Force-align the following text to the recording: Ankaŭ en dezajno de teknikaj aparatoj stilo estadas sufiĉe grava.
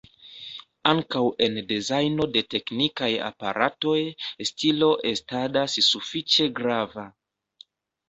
Ankaŭ 0.91 1.21
en 1.47 1.59
dezajno 1.71 2.27
de 2.39 2.43
teknikaj 2.55 3.11
aparatoj 3.27 3.95
stilo 4.53 4.91
estadas 5.15 5.81
sufiĉe 5.93 6.53
grava. 6.61 7.11